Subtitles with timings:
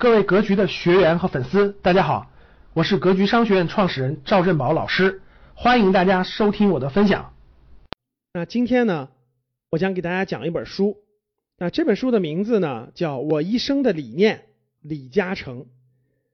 [0.00, 2.30] 各位格局的学员和粉丝，大家好，
[2.72, 5.22] 我是格局商学院创始人赵振宝老师，
[5.54, 7.34] 欢迎大家收听我的分享。
[8.32, 9.08] 那今天呢，
[9.70, 10.98] 我将给大家讲一本书。
[11.58, 14.36] 那这本书的名字呢，叫《我一生的理念》，
[14.82, 15.66] 李嘉诚。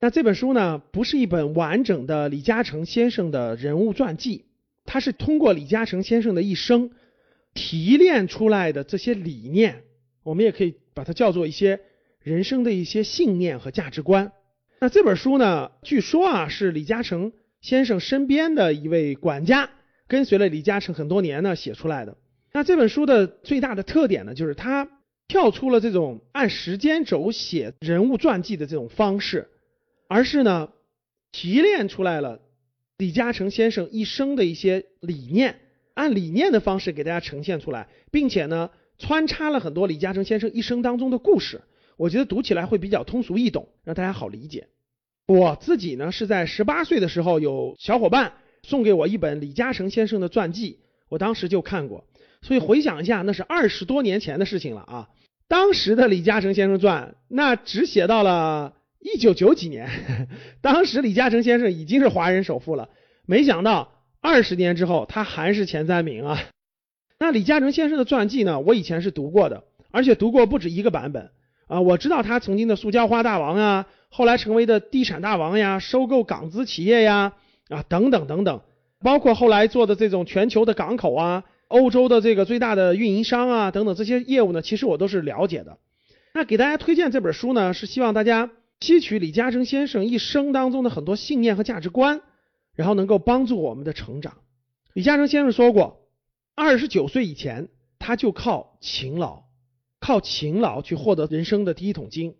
[0.00, 4.46] 那这本书呢，不是一本完整的李嘉诚先生的人物传记，
[4.86, 6.92] 它是通过李嘉诚先生的一生
[7.52, 9.82] 提炼出来的这些理念，
[10.22, 11.78] 我们也可以把它叫做一些。
[12.22, 14.32] 人生的一些信念和价值观。
[14.80, 15.72] 那这本书呢？
[15.82, 19.70] 据说啊，是李嘉诚先生身边的一位管家
[20.06, 22.16] 跟随了李嘉诚很多年呢写出来的。
[22.52, 24.88] 那这本书的最大的特点呢，就是它
[25.28, 29.48] 跳出了这种按时间轴写人物传记的这种方式，
[30.08, 30.70] 而是呢
[31.30, 32.40] 提炼出来了
[32.96, 35.60] 李嘉诚先生一生的一些理念，
[35.94, 41.60] 按理念的方式给大家呈现出来，并且呢穿插了很多李嘉诚先生一生当中的故事。
[42.00, 44.68] 我觉得读起来会比较通俗易懂，让大家好理解。
[45.26, 50.78] 我自己呢是在十八岁的时候，有小伙伴送给我一本李嘉诚先生的传记，
[51.10, 52.06] 我当时就看过。
[52.40, 55.10] 所以回想一下，那是二十多年前的事情了啊。
[55.46, 59.90] 当时的李嘉诚先生传，那只写到了一九九几年，
[60.62, 62.88] 当时李嘉诚先生已经是华人首富了。
[63.26, 66.40] 没想到二十年之后，他还是前三名啊。
[67.18, 71.30] 那李嘉诚先生的传记呢，我以前是读过的，而且读过不止一个版本。
[71.70, 77.34] 啊，我知道他曾经的塑胶花大王啊，后来成为的地产大王呀，收购港资企业呀，
[77.68, 78.60] 啊等等等等，
[79.04, 85.78] 包括后来做的这种全球的港口啊，欧洲的这个最大的运营商啊等等这些业务呢，其实我都是了解的。
[86.34, 92.20] 那给大家推荐这本书呢，是希望大家吸取李嘉诚先生一生当中的很多信念和价值观，
[92.74, 94.38] 然后能够帮助我们的成长。
[94.92, 96.00] 李嘉诚先生说过，
[96.56, 97.68] 二十九岁以前
[98.00, 99.44] 他就靠勤劳。
[100.10, 102.34] 靠勤劳去获得人生的第一桶金。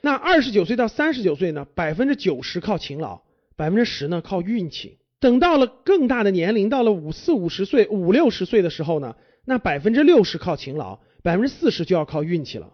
[0.00, 1.66] 那二十九岁到三十九岁呢？
[1.74, 3.20] 百分之九十靠勤劳，
[3.56, 5.00] 百分之十呢靠运气。
[5.18, 12.72] 等到了更大的年龄，到了五四五十岁、五六十岁的时候呢，那百分之六十靠勤劳，百分之四十就要靠运气了。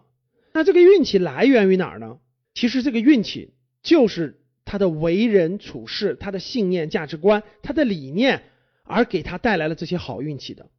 [0.53, 2.19] 那这个运气来源于哪儿呢？
[2.53, 3.53] 其实这个运气
[3.83, 8.43] 就是他的为人处事、他的信念、价值观、他的理念，
[8.85, 10.69] 而给他带来了这些好运气的。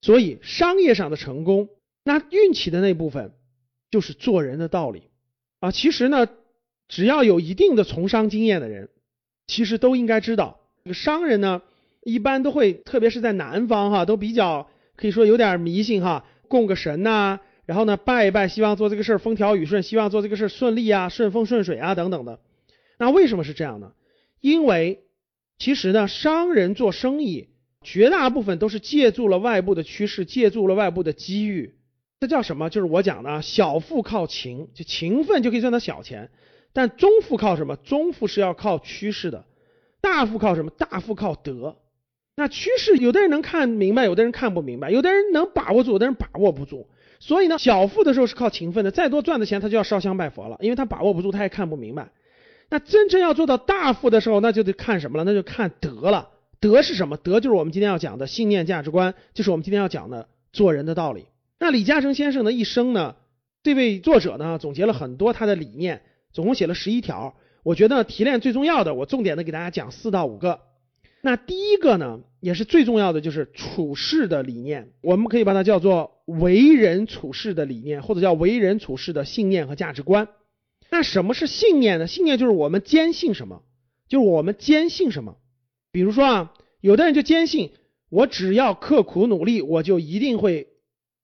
[0.00, 1.68] 所以商业上的成功。
[2.08, 3.32] 那运气的那部分
[3.90, 5.02] 就是做人的道理
[5.60, 5.70] 啊。
[5.70, 6.26] 其实呢，
[6.88, 8.88] 只要有一定的从商经验的人，
[9.46, 10.58] 其实都应该知道，
[10.94, 11.60] 商人呢，
[12.02, 22.40] 一般都会，特别是在南方哈，都比较可以说有点迷信哈，供个神呐，然后呢拜一拜，希望做这个事儿风调雨顺，希望做这个事儿顺利啊，顺风顺水啊等等的。
[22.98, 23.92] 那为什么是这样呢？
[24.40, 25.04] 因为
[25.58, 27.50] 其实呢，商人做生意
[27.82, 31.74] 绝大部分都是借助了外部的趋势，借助了外部的机遇。
[32.20, 32.68] 这叫什么？
[32.70, 36.30] 就是我讲的，小富靠勤，就勤奋就可以赚到小钱。
[36.72, 37.76] 但中富靠什么？
[37.76, 39.44] 中富是要靠趋势的。
[40.00, 40.70] 大富靠什么？
[40.70, 41.76] 大富靠德。
[42.34, 46.88] 那趋势，有的人能看明白，有的人看不明白，有的人能把握住，有的人把握不住。
[47.20, 52.10] 所以呢，小富的时候是靠勤奋的，再多赚的钱他就要烧香拜佛了，因为他把握不住，他也看不明白。
[52.70, 55.24] 那真正要做到大富的时候，那就得看什么了？
[55.24, 56.30] 那就看德了。
[56.60, 57.16] 德是什么？
[57.16, 61.26] 德就是我们今天要讲的信念价值观，就是我们今天要讲的做人的道理。
[61.60, 63.16] 那李嘉诚先生的一生呢？
[63.64, 66.02] 这位作者呢总结了很多他的理念，
[66.32, 67.36] 总共写了十一条。
[67.64, 70.60] 我觉得提炼最重要的，我重点的给大家讲四到五个。
[71.20, 74.92] 那第一个呢，也是最重要的，就是处事的理念。
[75.02, 80.28] 我们可以把它叫做为人处事的理念，或者叫为人处事的信念和价值观。
[80.90, 82.06] 那什么是信念呢？
[82.06, 83.64] 信念就是我们坚信什么，
[84.08, 85.36] 就是我们坚信什么。
[85.90, 87.72] 比如说啊，有的人就坚信，
[88.08, 90.68] 我只要刻苦努力，我就一定会。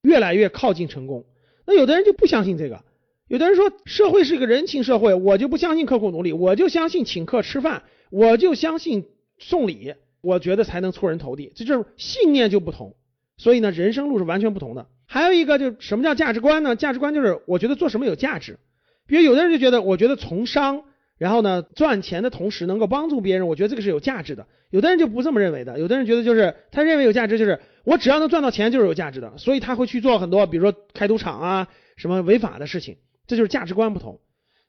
[0.05, 1.25] 越来越靠近成功，
[1.67, 2.85] 那有的人就不相信这个，
[3.27, 9.07] 有的人说社会是一个人情社会，我就不相信刻苦努力，我就相信请客吃饭，我就相信
[9.39, 12.95] 送礼，我觉得才能出人头地，这就是信念就不同，
[13.39, 14.87] 所以呢，人生路是完全不同的。
[15.07, 16.77] 还有一个就什么叫价值观呢？
[16.77, 18.59] 价值观就是我觉得做什么有价值，
[19.07, 20.85] 比如有的人就觉得我觉得从商。
[21.19, 24.47] 然后呢，赚钱的同时能够帮助别人，我觉得这个是有价值的。
[24.71, 32.97] 有的人就不这么认为的，有的人觉得就是他认为有价值，就是我只要能赚到钱就是有价值的，所以他会去做很多，比如说开赌场啊，什么违法的事情。
[33.27, 34.21] 这就是价值观不同。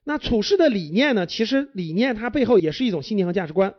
[0.04, 1.26] 那处事的理念呢？
[1.26, 3.74] 其实理念它背后也是一种信念和价值观。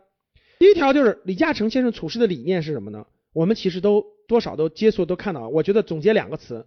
[0.58, 3.06] 第一条就是李嘉诚先生处事的理念是什么呢？
[3.32, 6.66] 我们其实都多少都接触都看到，我觉得总结两个词，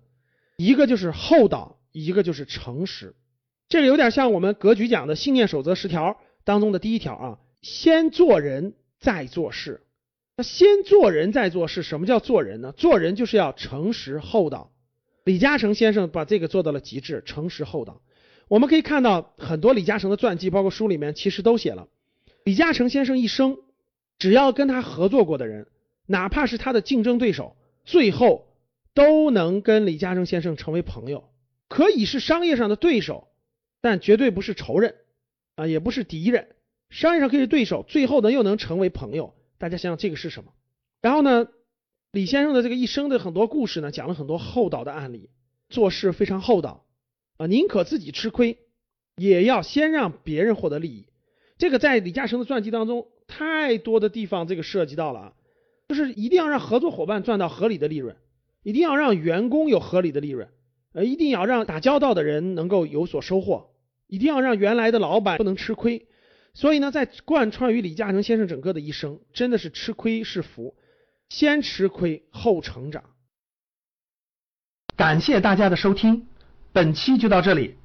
[0.58, 3.14] 一个就是厚道，一个就是诚实。
[3.72, 9.86] 这个有点像我们格局讲的信念守则十条当中的第一条啊，先做人再做事。
[10.36, 12.74] 那先做人再做事，什么叫做人呢？
[12.74, 14.74] 做人就是要诚实厚道。
[15.24, 18.02] 李嘉诚先生把这个做到了极致，诚实厚道。
[18.50, 21.88] 我们可以看到很多李嘉诚的传记，包括书里面其实都写了，
[22.44, 23.58] 李嘉诚先生一生
[24.20, 25.68] 只要跟他合作过的人，
[26.08, 28.50] 哪怕是他的竞争对手，最后
[28.94, 31.30] 都能跟李嘉诚先生成为朋友，
[31.70, 33.30] 可以是商业上的对手，
[33.82, 34.96] 但绝对不是仇人
[35.56, 36.48] 啊，也不是敌人。
[36.90, 39.34] 商业上可以是对手，最后呢又能成为朋友。
[39.58, 40.54] 大家想想这个是什么？
[41.02, 41.48] 然后呢，
[42.12, 45.30] 李先生的这个一生的很多故事呢，讲了很多厚道的案例，
[45.70, 46.86] 做事非常厚道。
[47.38, 48.60] 啊，宁可自己吃亏，
[49.16, 51.08] 也要先让别人获得利益。
[51.58, 55.34] 这个在李嘉诚的传记当中，太多的地方这个涉及到了啊，
[55.88, 58.18] 就是一定要让合作伙伴赚到合理的利润，
[58.64, 60.50] 一定要让员工有合理的利润，
[60.94, 63.71] 呃，一定要让打交道的人能够有所收获，
[64.12, 66.06] 一定要让原来的老板不能吃亏。
[66.54, 70.76] 所以呢，在贯穿于李嘉诚先生整个的一生，真的是吃亏是福，
[71.30, 73.06] 先吃亏后成长。
[74.98, 76.28] 感谢大家的收听。
[76.74, 77.78] 本期就到这里，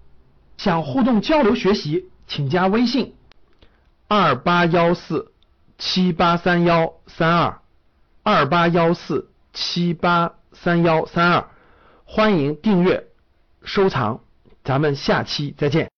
[0.56, 3.14] 想互动交流学习，请加微信
[4.08, 5.32] 二八幺四
[5.78, 7.60] 七八三幺三二
[8.24, 11.48] 二八幺四七八三幺三二，
[12.04, 13.06] 欢迎订阅
[13.62, 14.24] 收藏，
[14.64, 15.88] 咱们下期再见。